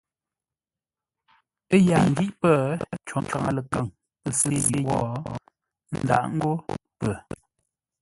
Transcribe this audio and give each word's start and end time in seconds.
Ə́ 1.73 1.79
yaa 1.87 2.05
ngí 2.11 2.25
pə́, 2.41 2.57
cǒ 3.07 3.17
ngaŋə-ləkaŋ 3.25 3.85
pə̂ 4.21 4.29
sê 4.39 4.49
yʉʼ 4.63 4.75
wó, 4.87 4.97
ə́ 5.91 5.99
ndǎʼ 6.03 6.25
ńgó 6.35 6.51
pə. 6.99 7.11